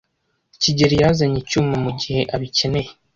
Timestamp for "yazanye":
1.01-1.37